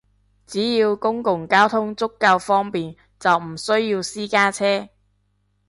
[0.47, 4.89] 只要公共交通足夠方便，就唔需要私家車